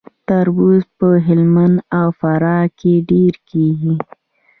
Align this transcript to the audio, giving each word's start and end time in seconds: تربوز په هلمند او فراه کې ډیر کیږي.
تربوز 0.27 0.83
په 0.97 1.07
هلمند 1.27 1.75
او 1.97 2.07
فراه 2.19 2.65
کې 2.79 2.93
ډیر 3.11 3.33
کیږي. 3.49 3.95